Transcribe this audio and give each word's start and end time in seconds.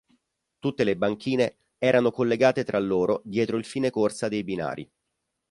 Tutte 0.57 0.83
le 0.83 0.97
banchine 0.97 1.57
erano 1.77 2.09
collegate 2.09 2.63
tra 2.63 2.79
loro 2.79 3.21
dietro 3.23 3.57
il 3.57 3.65
fine 3.65 3.91
corsa 3.91 4.29
dei 4.29 4.43
binari. 4.43 4.89